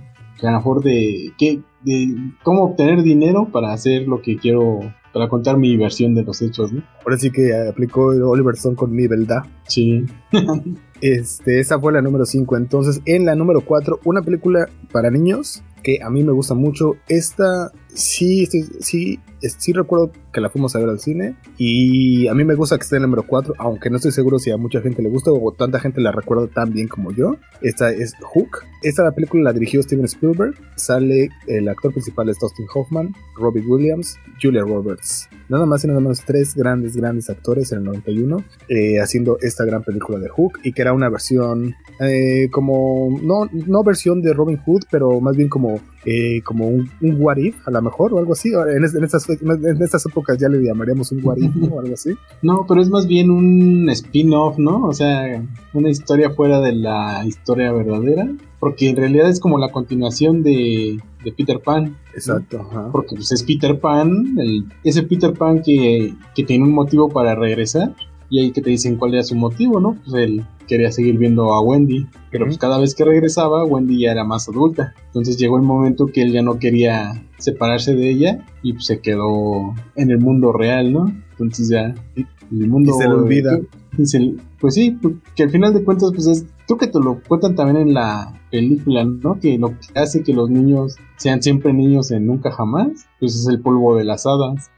[0.42, 4.80] a lo mejor de, ¿qué, de cómo obtener dinero para hacer lo que quiero
[5.12, 6.84] para contar mi versión de los hechos, ¿no?
[7.04, 9.44] Ahora sí que aplicó Oliver Stone con mi verdad.
[9.68, 10.06] Sí.
[11.02, 12.56] este, esa fue la número 5.
[12.56, 16.98] Entonces, en la número 4, una película para niños que a mí me gusta mucho.
[17.08, 18.46] Esta sí,
[18.80, 22.78] sí, sí recuerdo que la fuimos a ver al cine y a mí me gusta
[22.78, 25.10] que esté en el número 4, aunque no estoy seguro si a mucha gente le
[25.10, 27.38] gusta o tanta gente la recuerda tan bien como yo.
[27.62, 28.60] Esta es Hook.
[28.84, 30.56] Esta la película la dirigió Steven Spielberg.
[30.76, 35.28] Sale el actor principal es Dustin Hoffman, Robbie Williams, Julia Roberts.
[35.50, 39.66] Nada más y nada menos tres grandes, grandes actores en el 91 eh, haciendo esta
[39.66, 44.34] gran película de Hook y que era una versión eh, como, no, no versión de
[44.34, 45.80] Robin Hood, pero más bien como
[46.10, 48.50] eh, como un, un, what if, a lo mejor, o algo así.
[48.54, 52.12] En, estas, en estas épocas ya le llamaríamos un what if, O algo así.
[52.42, 54.86] No, pero es más bien un spin-off, ¿no?
[54.86, 58.26] O sea, una historia fuera de la historia verdadera.
[58.58, 61.98] Porque en realidad es como la continuación de, de Peter Pan.
[62.14, 62.66] Exacto.
[62.94, 67.36] Porque pues, es Peter Pan, el, ese Peter Pan que, que tiene un motivo para
[67.36, 67.94] regresar
[68.30, 69.98] y ahí que te dicen cuál era su motivo, ¿no?
[70.04, 74.12] Pues él quería seguir viendo a Wendy, pero pues cada vez que regresaba, Wendy ya
[74.12, 74.94] era más adulta.
[75.08, 79.00] Entonces llegó el momento que él ya no quería separarse de ella y pues se
[79.00, 81.14] quedó en el mundo real, ¿no?
[81.32, 82.94] Entonces ya el mundo...
[82.96, 83.60] Y se le olvida.
[84.60, 86.46] pues sí, pues, que al final de cuentas pues es...
[86.68, 89.40] Creo que te lo cuentan también en la película, ¿no?
[89.40, 93.48] Que lo que hace que los niños sean siempre niños en nunca jamás, pues es
[93.48, 94.70] el polvo de las hadas.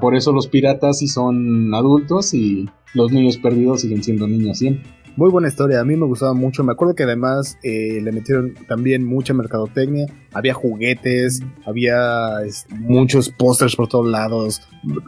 [0.00, 4.90] Por eso los piratas sí son adultos y los niños perdidos siguen siendo niños siempre.
[5.16, 6.62] Muy buena historia, a mí me gustaba mucho.
[6.62, 10.06] Me acuerdo que además eh, le metieron también mucha mercadotecnia.
[10.34, 12.40] Había juguetes, había
[12.80, 14.60] muchos pósters por todos lados.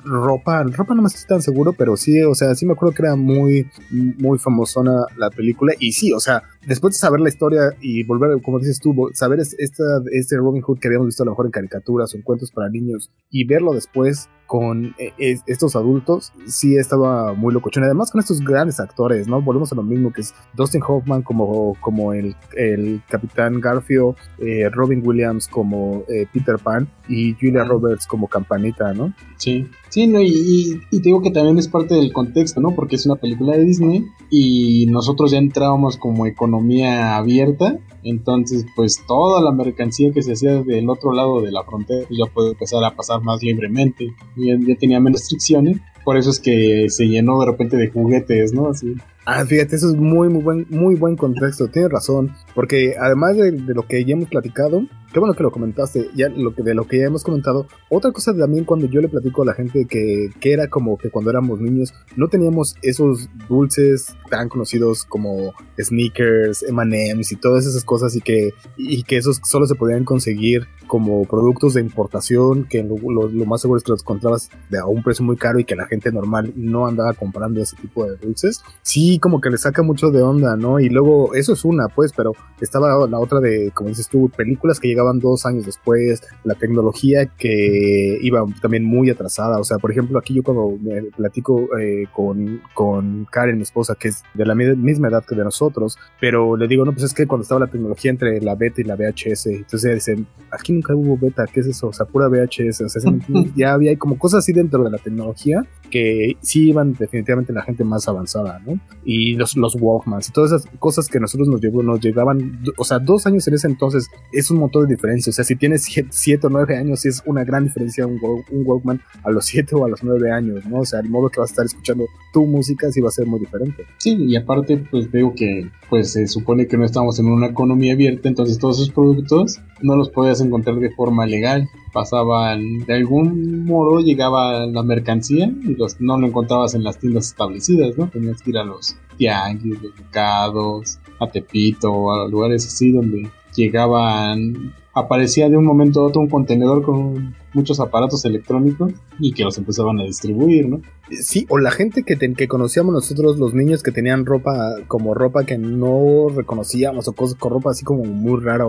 [0.04, 3.02] Ropa, ropa no me estoy tan seguro, pero sí, o sea, sí me acuerdo que
[3.02, 5.74] era muy, muy famosona la película.
[5.78, 9.40] Y sí, o sea, después de saber la historia y volver, como dices tú, saber
[9.40, 12.50] esta, este Robin Hood que habíamos visto a lo mejor en caricaturas o en cuentos
[12.50, 17.84] para niños y verlo después con eh, estos adultos, sí estaba muy locochón.
[17.84, 19.42] Además con estos grandes actores, ¿no?
[19.42, 24.70] Volvemos a lo mismo que es Dustin Hoffman como, como el, el Capitán Garfield, eh,
[24.70, 29.12] Robin Williams como eh, Peter Pan y Julia Roberts como Campanita, ¿no?
[29.36, 32.74] Sí, sí, no, y, y, digo que también es parte del contexto, ¿no?
[32.74, 39.04] Porque es una película de Disney y nosotros ya entrábamos como economía abierta, entonces pues
[39.06, 42.50] toda la mercancía que se hacía del otro lado de la frontera pues, ya puede
[42.50, 47.06] empezar a pasar más libremente, ya, ya tenía menos restricciones, por eso es que se
[47.06, 48.68] llenó de repente de juguetes, ¿no?
[48.68, 48.94] Así.
[49.30, 53.52] Ah, fíjate, eso es muy, muy buen, muy buen contexto, tienes razón, porque además de,
[53.52, 56.88] lo que ya hemos platicado, qué bueno que lo comentaste, ya lo que, de lo
[56.88, 60.30] que ya hemos comentado, otra cosa también cuando yo le platico a la gente que,
[60.40, 66.62] que era como que cuando éramos niños no teníamos esos dulces tan conocidos como sneakers,
[66.62, 71.24] M&M's y todas esas cosas y que, y que esos solo se podían conseguir como
[71.26, 75.24] productos de importación que lo, lo, más seguro es que los encontrabas a un precio
[75.24, 78.62] muy caro y que la gente normal no andaba comprando ese tipo de dulces.
[78.82, 80.80] Sí, como que le saca mucho de onda, ¿no?
[80.80, 84.80] Y luego, eso es una, pues, pero estaba la otra de, como dices tú, películas
[84.80, 89.58] que llegaban dos años después, la tecnología que iba también muy atrasada.
[89.58, 93.94] O sea, por ejemplo, aquí yo cuando me platico eh, con, con Karen, mi esposa,
[93.94, 97.14] que es de la misma edad que de nosotros, pero le digo, no, pues es
[97.14, 100.94] que cuando estaba la tecnología entre la beta y la VHS, entonces dicen, aquí nunca
[100.94, 101.88] hubo beta, ¿qué es eso?
[101.88, 103.12] O sea, pura VHS, o sea,
[103.56, 107.84] ya había como cosas así dentro de la tecnología que sí iban definitivamente la gente
[107.84, 108.78] más avanzada, ¿no?
[109.10, 112.84] Y los, los Walkmans y todas esas cosas que nosotros nos, llevó, nos llegaban, o
[112.84, 115.30] sea, dos años en ese entonces es un montón de diferencia.
[115.30, 119.00] O sea, si tienes siete, o nueve años, es una gran diferencia un, un Walkman
[119.24, 120.80] a los siete o a los nueve años, ¿no?
[120.80, 123.26] O sea, el modo que vas a estar escuchando tu música sí va a ser
[123.26, 123.86] muy diferente.
[123.96, 127.94] Sí, y aparte, pues veo que pues se supone que no estamos en una economía
[127.94, 131.70] abierta, entonces todos esos productos no los podías encontrar de forma legal.
[131.92, 137.26] Pasaban, de algún modo llegaba la mercancía y los, no lo encontrabas en las tiendas
[137.26, 138.08] establecidas, ¿no?
[138.08, 144.72] Tenías que ir a los tianguis, los mercados, a Tepito, a lugares así donde llegaban
[144.98, 149.56] aparecía de un momento a otro un contenedor con muchos aparatos electrónicos y que los
[149.58, 150.80] empezaban a distribuir, ¿no?
[151.10, 155.44] Sí, o la gente que, que conocíamos nosotros, los niños que tenían ropa como ropa
[155.44, 158.66] que no reconocíamos o cosas con ropa así como muy rara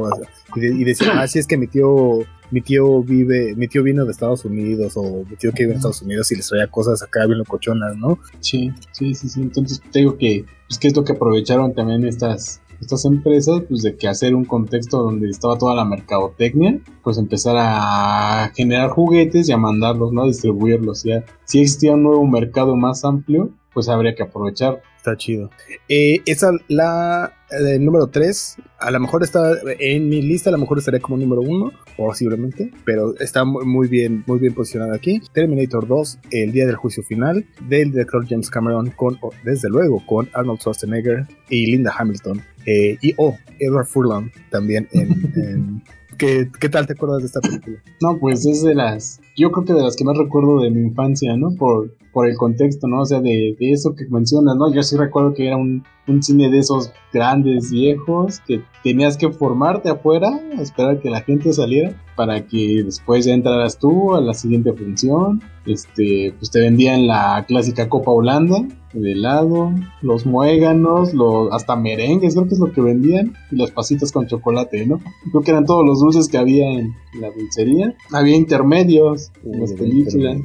[0.55, 2.19] y, decían, ah, sí es que mi tío,
[2.51, 5.77] mi tío vive, mi tío vino de Estados Unidos o mi tío que vive en
[5.77, 8.19] Estados Unidos y les traía cosas acá bien locochonas, ¿no?
[8.39, 9.41] Sí, sí, sí, sí.
[9.41, 13.81] Entonces te digo que, pues, que es lo que aprovecharon también estas estas empresas, pues
[13.81, 19.49] de que hacer un contexto donde estaba toda la mercadotecnia, pues empezar a generar juguetes
[19.49, 20.23] y a mandarlos, ¿no?
[20.23, 21.03] A distribuirlos.
[21.03, 24.81] Ya, si existía un nuevo mercado más amplio, pues habría que aprovechar.
[24.97, 25.49] Está chido.
[25.87, 30.57] Eh, esa, la eh, número 3, a lo mejor está en mi lista, a lo
[30.59, 35.21] mejor estaría como número 1, posiblemente, pero está muy bien, muy bien posicionada aquí.
[35.33, 40.29] Terminator 2, El Día del Juicio Final, del director James Cameron, con, desde luego, con
[40.33, 42.41] Arnold Schwarzenegger y Linda Hamilton.
[42.65, 45.81] Eh, y, oh, Edward Furlong también en
[46.19, 47.81] ¿Qué, ¿Qué, tal te acuerdas de esta película?
[48.01, 50.81] No, pues es de las, yo creo que de las que más recuerdo de mi
[50.81, 51.55] infancia, ¿no?
[51.55, 53.01] Por, por el contexto, ¿no?
[53.01, 54.69] O sea, de, eso que mencionas, ¿no?
[54.73, 59.31] Yo sí recuerdo que era un, un, cine de esos grandes, viejos, que tenías que
[59.31, 64.33] formarte afuera, esperar que la gente saliera, para que después ya entraras tú a la
[64.33, 65.41] siguiente función.
[65.65, 68.57] Este, pues te vendían la clásica Copa Holanda,
[68.93, 73.71] de helado, los muéganos, los, hasta merengues, creo que es lo que vendían, y los
[73.71, 74.99] pasitos con chocolate, ¿no?
[75.31, 77.95] Creo que eran todos los dulces que había en la dulcería.
[78.11, 80.37] Había intermedios en las películas.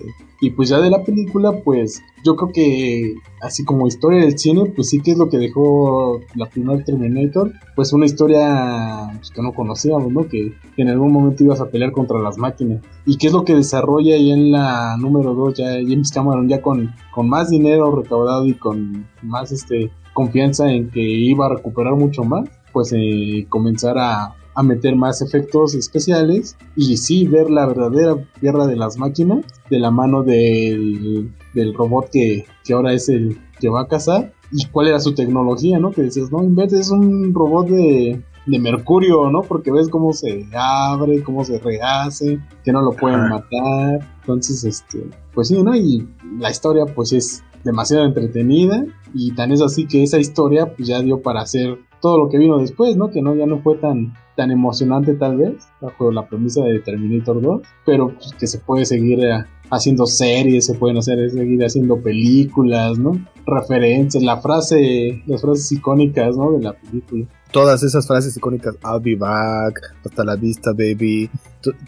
[0.44, 4.66] Y pues ya de la película, pues yo creo que así como historia del cine,
[4.76, 9.40] pues sí que es lo que dejó la primera Terminator, pues una historia pues, que
[9.40, 10.28] no conocíamos, ¿no?
[10.28, 12.82] Que, en algún momento ibas a pelear contra las máquinas.
[13.06, 16.60] Y qué es lo que desarrolla ahí en la número 2, ya James Cameron ya
[16.60, 21.94] con, con más dinero recaudado y con más este confianza en que iba a recuperar
[21.94, 27.66] mucho más, pues eh, comenzar a a meter más efectos especiales y sí ver la
[27.66, 33.08] verdadera guerra de las máquinas de la mano del, del robot que, que, ahora es
[33.08, 35.90] el que va a cazar y cuál era su tecnología, ¿no?
[35.90, 39.42] Que decías, no, en vez es un robot de, de mercurio, ¿no?
[39.42, 44.00] Porque ves cómo se abre, cómo se rehace, que no lo pueden matar.
[44.20, 45.74] Entonces, este, pues sí, ¿no?
[45.74, 46.06] Y
[46.38, 51.00] la historia pues es demasiado entretenida y tan es así que esa historia pues ya
[51.00, 53.10] dio para hacer todo lo que vino después, ¿no?
[53.10, 57.40] Que no ya no fue tan tan emocionante tal vez, bajo la premisa de Terminator
[57.40, 62.00] 2, pero pues, que se puede seguir eh, haciendo series, se pueden hacer seguir haciendo
[62.00, 63.12] películas, ¿no?
[63.46, 66.52] Referencias, la frase, las frases icónicas, ¿no?
[66.52, 71.30] De la película todas esas frases icónicas, I'll be back, hasta la vista, baby,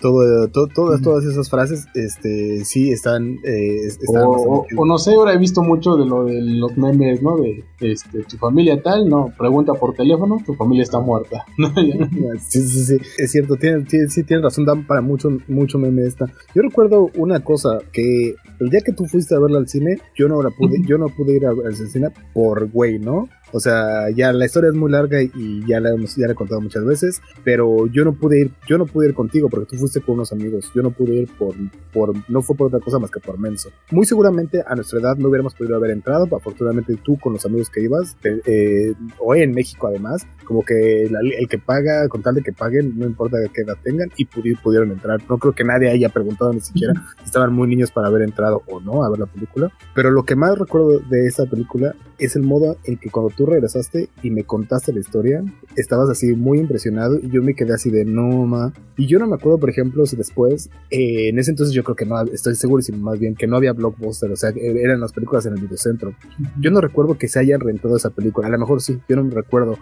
[0.00, 5.62] todo, todas, todas esas frases, este, sí están, eh, o, no sé, ahora he visto
[5.62, 7.36] mucho de lo de los memes, ¿no?
[7.36, 11.44] De, este, tu familia tal, no, pregunta por teléfono, tu familia está muerta.
[12.48, 16.26] sí, sí, sí, es cierto, tiene, sí, tienes razón, dan para mucho, mucho meme esta.
[16.54, 20.28] Yo recuerdo una cosa, que el día que tú fuiste a verla al cine, yo
[20.28, 23.28] no la pude, yo no pude ir al cine por güey, ¿no?
[23.52, 26.36] O sea, ya la historia es muy larga y ya la hemos ya la he
[26.36, 29.76] contado muchas veces, pero yo no pude ir, yo no pude ir contigo porque tú
[29.76, 30.70] fuiste con unos amigos.
[30.74, 31.54] Yo no pude ir por,
[31.92, 33.70] por no fue por otra cosa más que por menso.
[33.90, 37.70] Muy seguramente a nuestra edad no hubiéramos podido haber entrado, afortunadamente tú con los amigos
[37.70, 42.42] que ibas, eh, hoy en México además, como que el que paga, con tal de
[42.42, 45.20] que paguen, no importa qué edad tengan, y pudieron entrar.
[45.28, 48.62] No creo que nadie haya preguntado ni siquiera si estaban muy niños para haber entrado
[48.66, 49.70] o no a ver la película.
[49.94, 53.46] Pero lo que más recuerdo de esta película es el modo en que cuando tú
[53.46, 55.44] regresaste y me contaste la historia,
[55.76, 58.72] estabas así muy impresionado y yo me quedé así de no, ma.
[58.96, 61.96] Y yo no me acuerdo, por ejemplo, si después, eh, en ese entonces yo creo
[61.96, 65.00] que no, estoy seguro y más bien que no había blockbuster, o sea, e-, eran
[65.00, 66.14] las películas en el videocentro.
[66.58, 69.24] Yo no recuerdo que se hayan rentado esa película, a lo mejor sí, yo no
[69.24, 69.78] me recuerdo.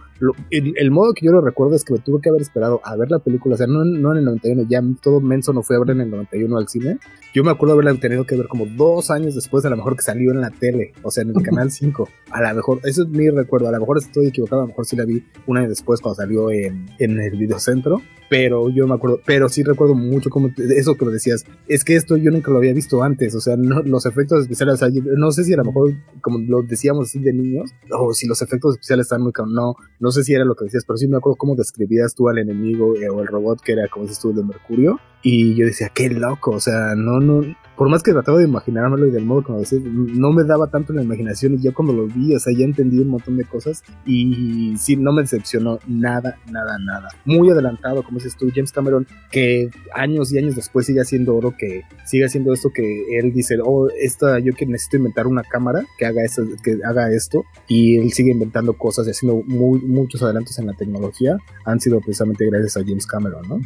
[0.50, 3.10] el, modo que yo lo recuerdo es que me tuve que haber esperado a ver
[3.10, 5.80] la película, o sea, no, no en el 91, ya todo menso no fue a
[5.80, 6.98] ver en el 91 al cine.
[7.32, 10.02] Yo me acuerdo haberla tenido que ver como dos años después, a lo mejor que
[10.02, 12.08] salió en la tele, o sea, en el canal 5.
[12.30, 14.86] a lo mejor, eso es mi recuerdo, a lo mejor estoy equivocado, a lo mejor
[14.86, 18.94] sí la vi un año después cuando salió en, en el videocentro, pero yo me
[18.94, 22.50] acuerdo, pero sí recuerdo mucho como eso que lo decías, es que esto yo nunca
[22.50, 25.52] lo había visto antes, o sea, no, los efectos especiales, o sea, no sé si
[25.52, 29.22] a lo mejor, como lo decíamos así de niños, o si los efectos especiales están
[29.22, 32.14] muy, no, no sé si era lo que decías, pero sí me acuerdo cómo describías
[32.14, 35.54] tú al enemigo eh, o el robot que era, como dices tú, de Mercurio, y
[35.54, 37.42] yo decía, qué loco, o sea, no, no,
[37.76, 40.92] por más que trataba de imaginármelo y del modo como decía, no me daba tanto
[40.92, 43.82] la imaginación y yo cuando lo vi, o sea, ya entendí un montón de cosas
[44.06, 47.08] y sí, no me decepcionó nada, nada, nada.
[47.24, 51.54] Muy adelantado, como dices tú, James Cameron, que años y años después sigue haciendo oro,
[51.56, 55.84] que sigue haciendo esto que él dice, oh, esta, yo que necesito inventar una cámara
[55.98, 60.22] que haga esto, que haga esto, y él sigue inventando cosas y haciendo muy, muchos
[60.22, 63.60] adelantos en la tecnología, han sido precisamente gracias a James Cameron, ¿no?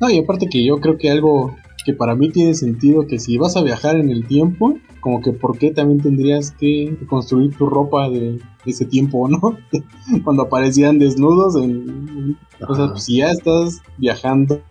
[0.00, 3.38] No, y aparte que yo creo que algo que para mí tiene sentido que si
[3.38, 7.66] vas a viajar en el tiempo, como que por qué también tendrías que construir tu
[7.66, 9.40] ropa de, ese tiempo, ¿no?
[10.24, 14.62] Cuando aparecían desnudos, en, o sea, pues, si ya estás viajando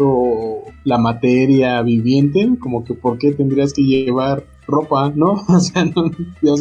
[0.84, 5.34] la materia viviente, como que por qué tendrías que llevar ropa, ¿no?
[5.48, 6.10] O sea, no,
[6.42, 6.56] yo,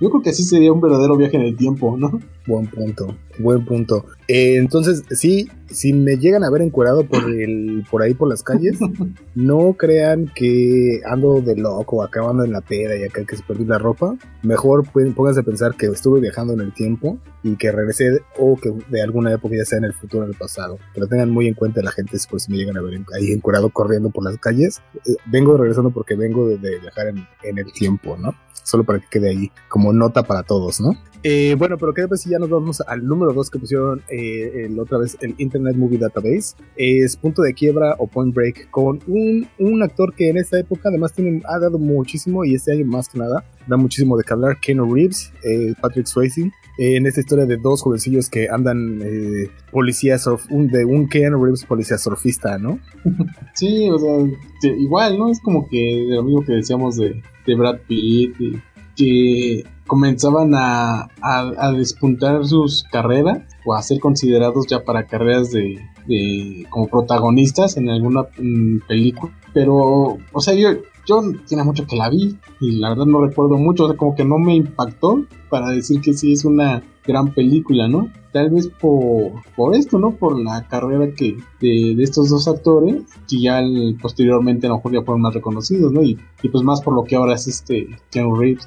[0.00, 2.20] yo creo que así sería un verdadero viaje en el tiempo, ¿no?
[2.46, 4.04] Buen punto, buen punto.
[4.28, 8.42] Eh, entonces, sí, si me llegan a ver encuerado por el, por ahí por las
[8.42, 8.78] calles,
[9.34, 13.64] no crean que ando de loco, acabando en la pera y acá que se perdí
[13.64, 14.16] la ropa.
[14.42, 18.70] Mejor pónganse a pensar que estuve viajando en el tiempo y que regresé o que
[18.90, 20.78] de alguna época ya sea en el futuro o en el pasado.
[20.92, 23.70] Pero tengan muy en cuenta la gente por si me llegan a ver ahí encuerado
[23.70, 24.82] corriendo por las calles.
[25.06, 28.34] Eh, vengo regresando porque vengo de, viajar en, en el tiempo, ¿no?
[28.62, 30.94] Solo para que quede ahí como nota para todos, ¿no?
[31.26, 34.78] Eh, bueno, pero qué si ya nos vamos al número 2 que pusieron eh, el,
[34.80, 36.56] otra vez el Internet Movie Database.
[36.76, 40.88] Es Punto de Quiebra o Point Break con un, un actor que en esta época
[40.88, 44.32] además tiene, ha dado muchísimo y este año más que nada da muchísimo de que
[44.32, 44.58] hablar.
[44.60, 46.50] Ken Reeves, eh, Patrick Swayze.
[46.76, 51.40] Eh, en esta historia de dos jovencillos que andan eh, policías un, de un Ken
[51.40, 52.80] Reeves policía surfista, ¿no?
[53.54, 55.30] Sí, o sea, igual, ¿no?
[55.30, 58.34] Es como que lo mismo que decíamos de, de Brad Pitt,
[58.96, 65.78] que comenzaban a, a, despuntar sus carreras o a ser considerados ya para carreras de,
[66.06, 69.32] de como protagonistas en alguna mm, película.
[69.52, 70.70] Pero, o sea, yo,
[71.06, 74.14] yo tiene mucho que la vi y la verdad no recuerdo mucho, o sea, como
[74.14, 78.10] que no me impactó para decir que sí es una gran película, ¿no?
[78.32, 80.12] Tal vez por, por esto, ¿no?
[80.12, 83.62] Por la carrera que de, estos dos actores, que ya
[84.00, 86.02] posteriormente a lo mejor ya fueron más reconocidos, ¿no?
[86.02, 88.66] Y, y pues más por lo que ahora es este Keanu Reeves.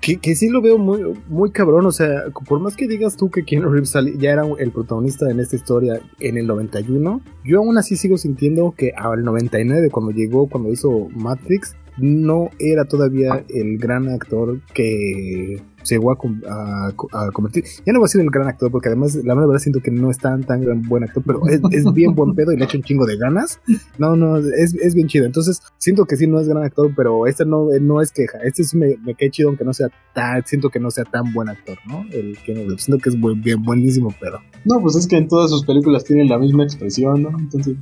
[0.00, 3.30] Que, que, sí lo veo muy, muy cabrón, o sea, por más que digas tú
[3.30, 7.78] que Keanu Reeves ya era el protagonista en esta historia en el 91, yo aún
[7.78, 13.78] así sigo sintiendo que al 99, cuando llegó, cuando hizo Matrix, no era todavía el
[13.78, 15.62] gran actor que
[15.94, 17.64] llegó a, a, convertir.
[17.84, 20.10] Ya no voy a ser el gran actor, porque además, la verdad, siento que no
[20.10, 21.60] es tan, tan buen actor, pero es,
[21.92, 23.60] bien buen pedo y le echa un chingo de ganas.
[23.98, 25.26] No, no, es, es, bien chido.
[25.26, 28.38] Entonces, siento que sí no es gran actor, pero este no, no es queja.
[28.42, 31.32] Este sí me, me cae chido, aunque no sea tan, siento que no sea tan
[31.32, 32.04] buen actor, ¿no?
[32.10, 34.40] El que no, siento que es buen, bien, buenísimo, pero.
[34.64, 37.38] No, pues es que en todas sus películas tienen la misma expresión, ¿no?
[37.38, 37.76] Entonces,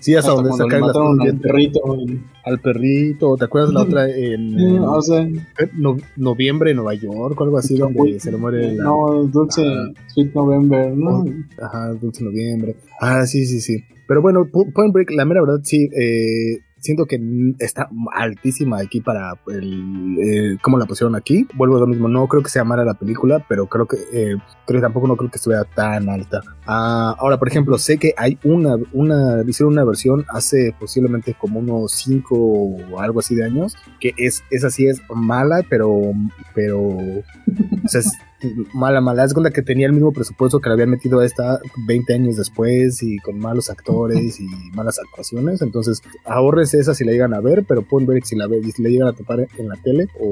[0.00, 1.80] sí, hasta, donde sacan al perrito.
[2.44, 4.08] Al perrito, ¿te acuerdas la otra?
[4.08, 5.28] En, o sea,
[6.16, 8.84] noviembre en Nueva York o algo así donde se le muere la...
[8.84, 9.62] No, Dulce
[10.08, 11.24] Sweet November, ¿no?
[11.60, 12.76] Ajá, Dulce Noviembre.
[13.00, 13.78] Ah, sí, sí, sí.
[14.06, 17.20] Pero bueno, Point Break, la mera verdad, sí, eh, siento que
[17.58, 21.46] está altísima aquí para el, eh, cómo la pusieron aquí.
[21.54, 24.36] Vuelvo a lo mismo, no creo que sea mala la película, pero creo que, eh,
[24.66, 26.40] creo que tampoco no creo que estuviera tan alta.
[26.66, 31.60] Ah, ahora, por ejemplo, sé que hay una, una, hicieron una versión hace posiblemente como
[31.60, 36.12] unos 5 o algo así de años, que es, esa sí es mala, pero,
[36.54, 38.02] pero, o sea,
[38.72, 39.24] mala, mala.
[39.24, 42.36] Es cuenta que tenía el mismo presupuesto que le habían metido a esta 20 años
[42.36, 45.62] después y con malos actores y malas actuaciones.
[45.62, 48.88] Entonces, ahorres esa si la llegan a ver, pero pueden ver si la, si la
[48.88, 50.26] llegan a topar en la tele o,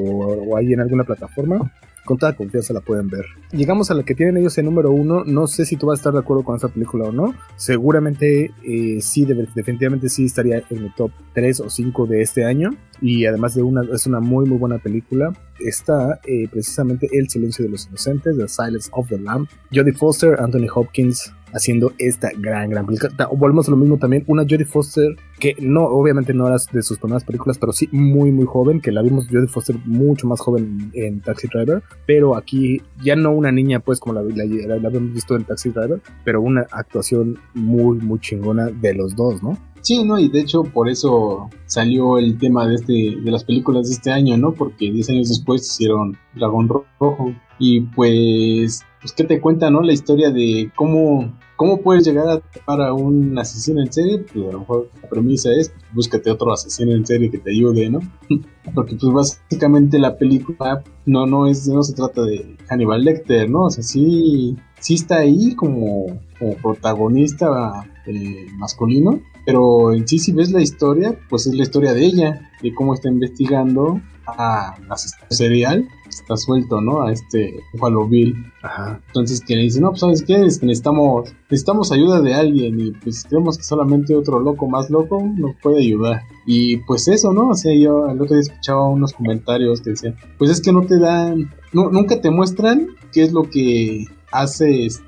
[0.48, 1.72] o ahí en alguna plataforma
[2.06, 3.26] con toda confianza la pueden ver.
[3.52, 5.24] Llegamos a la que tienen ellos en número uno.
[5.24, 7.34] No sé si tú vas a estar de acuerdo con esta película o no.
[7.56, 12.70] Seguramente eh, sí, definitivamente sí estaría en el top 3 o 5 de este año.
[13.02, 15.34] Y además de una, es una muy muy buena película.
[15.60, 19.48] Está eh, precisamente El silencio de los inocentes, The Silence of the Lamb.
[19.74, 23.12] Jodie Foster, Anthony Hopkins, haciendo esta gran, gran película.
[23.36, 26.98] Volvemos a lo mismo también, una Jodie Foster que no, obviamente no era de sus
[26.98, 30.90] primeras películas, pero sí muy, muy joven, que la vimos Jodie Foster mucho más joven
[30.94, 35.36] en Taxi Driver, pero aquí ya no una niña, pues como la, la, habíamos visto
[35.36, 39.58] en Taxi Driver, pero una actuación muy, muy chingona de los dos, ¿no?
[39.86, 40.18] Sí, ¿no?
[40.18, 42.92] Y de hecho por eso salió el tema de este
[43.22, 44.52] de las películas de este año, ¿no?
[44.52, 47.32] Porque 10 años después hicieron Dragón Rojo.
[47.60, 49.82] Y pues, pues ¿qué te cuenta, no?
[49.82, 54.18] La historia de cómo ¿Cómo puedes llegar a para un asesino en serie?
[54.18, 57.88] Pues a lo mejor la premisa es búscate otro asesino en serie que te ayude,
[57.88, 58.00] ¿no?
[58.74, 63.62] Porque pues básicamente la película no, no es, no se trata de Hannibal Lecter, ¿no?
[63.62, 66.06] O sea, sí, sí está ahí como,
[66.38, 71.94] como protagonista eh, masculino, pero en sí si ves la historia, pues es la historia
[71.94, 75.88] de ella, de cómo está investigando a asesino serial
[76.20, 77.02] está suelto, ¿no?
[77.02, 78.34] A este Buffalo Bill.
[78.62, 79.00] Ajá.
[79.08, 83.24] Entonces que le dice, no, pues sabes qué, necesitamos, necesitamos ayuda de alguien y pues
[83.28, 86.22] creemos que solamente otro loco más loco nos puede ayudar.
[86.46, 87.50] Y pues eso, ¿no?
[87.50, 90.86] O sea, yo el otro día escuchaba unos comentarios que decían, pues es que no
[90.86, 95.06] te dan, no, nunca te muestran qué es lo que hace este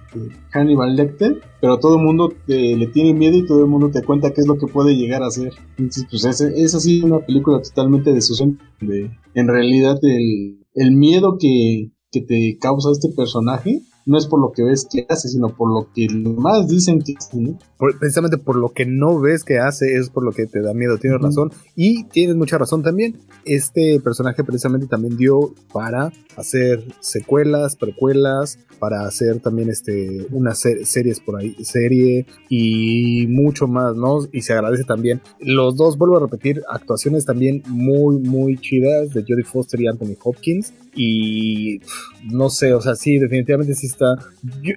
[0.51, 4.33] Hannibal Lecter, pero todo el mundo le tiene miedo y todo el mundo te cuenta
[4.33, 5.53] qué es lo que puede llegar a hacer.
[5.77, 10.93] Entonces, pues es, es así una película totalmente de su de en realidad el, el
[10.93, 15.29] miedo que, que te causa este personaje no es por lo que ves que hace,
[15.29, 17.57] sino por lo que más dicen que hace,
[18.01, 20.97] precisamente por lo que no ves que hace, es por lo que te da miedo,
[20.97, 21.53] tienes razón.
[21.77, 23.19] Y tienes mucha razón también.
[23.45, 31.21] Este personaje precisamente también dio para hacer secuelas, precuelas, para hacer también este unas series
[31.21, 34.21] por ahí, serie y mucho más, ¿no?
[34.33, 35.21] Y se agradece también.
[35.39, 40.17] Los dos, vuelvo a repetir, actuaciones también muy, muy chidas de Jodie Foster y Anthony
[40.23, 40.73] Hopkins.
[41.01, 41.80] Y
[42.24, 44.16] no sé, o sea, sí, definitivamente sí está.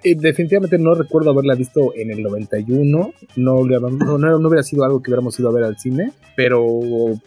[0.04, 3.12] Eh, definitivamente no recuerdo haberla visto en el 91.
[3.38, 6.12] No, no, no, hubiera sido algo que hubiéramos ido a ver al cine.
[6.36, 6.64] Pero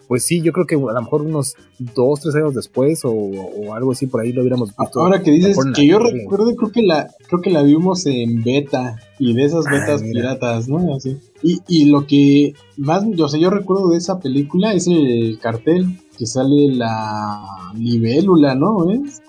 [0.07, 3.93] pues sí, yo creo que a lo mejor unos dos, tres años después o, algo
[3.93, 5.01] así por ahí lo hubiéramos visto.
[5.01, 8.97] Ahora que dices que yo recuerdo, creo que la, creo que la vimos en beta
[9.19, 10.95] y de esas betas piratas, ¿no?
[10.95, 11.19] Así.
[11.43, 15.99] Y, y lo que más, yo sé, yo recuerdo de esa película es el cartel
[16.17, 18.91] que sale la libélula, ¿no?
[18.91, 19.23] ¿Es?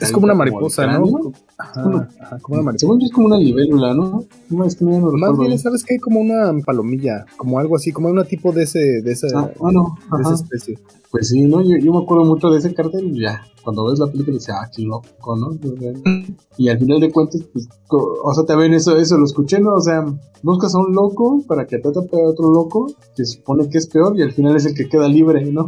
[0.00, 1.32] es, como una mariposa, ¿no?
[1.56, 1.82] Ajá,
[2.42, 2.78] como una mariposa.
[2.78, 4.24] Según yo es como una libélula, ¿no?
[4.50, 5.98] No, es que no, no Más bien, ¿sabes qué?
[5.98, 10.22] Como una palomilla, como algo así, como una tipo de ese, de esa, ah, de
[10.22, 10.78] esa especie.
[11.10, 11.62] Pues sí, ¿no?
[11.62, 14.54] Yo, yo, me acuerdo mucho de ese cartel y ya, cuando ves la película dices,
[14.54, 15.56] ah, qué loco, ¿no?
[16.58, 19.74] Y al final de cuentas, pues, o sea, también eso, eso lo escuché, ¿no?
[19.74, 20.04] O sea,
[20.42, 23.86] buscas a un loco para que te atrape a otro loco, que supone que es
[23.86, 25.66] peor y al final es el que queda libre, ¿no?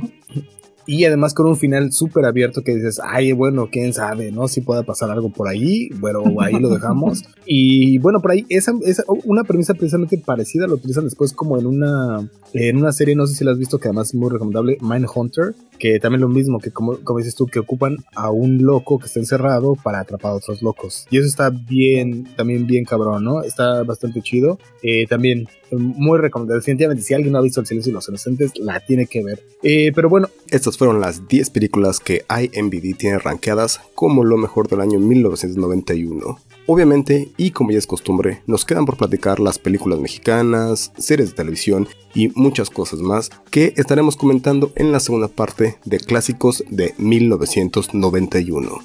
[0.88, 4.48] Y además con un final súper abierto que dices, ay, bueno, quién sabe, ¿no?
[4.48, 7.24] Si pueda pasar algo por ahí, bueno, ahí lo dejamos.
[7.44, 11.66] y bueno, por ahí, esa, esa, una premisa precisamente parecida la utilizan después como en
[11.66, 14.78] una, en una serie, no sé si la has visto, que además es muy recomendable,
[14.80, 18.98] Mindhunter, que también lo mismo, que como, como dices tú, que ocupan a un loco
[18.98, 21.06] que está encerrado para atrapar a otros locos.
[21.10, 23.42] Y eso está bien, también bien cabrón, ¿no?
[23.42, 24.58] Está bastante chido.
[24.82, 26.60] Eh, también muy recomendable.
[26.60, 29.40] Definitivamente, si alguien no ha visto El Silencio y los Inocentes, la tiene que ver.
[29.62, 30.28] Eh, pero bueno.
[30.50, 36.38] Estas fueron las 10 películas que IMBD tiene rankeadas como lo mejor del año 1991.
[36.66, 41.34] Obviamente, y como ya es costumbre, nos quedan por platicar las películas mexicanas, series de
[41.34, 46.94] televisión y muchas cosas más que estaremos comentando en la segunda parte de clásicos de
[46.98, 48.78] 1991.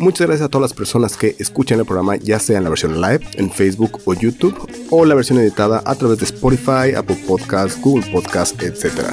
[0.00, 3.02] Muchas gracias a todas las personas que escuchan el programa, ya sea en la versión
[3.02, 4.56] live, en Facebook o YouTube,
[4.88, 9.10] o la versión editada a través de Spotify, Apple Podcasts, Google Podcasts, etc.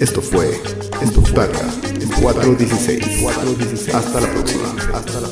[0.00, 0.48] Esto fue
[1.02, 1.20] Esto
[2.22, 3.22] 416.
[3.22, 3.92] 416.
[3.92, 4.28] Hasta la.
[4.28, 5.29] Hasta la próxima.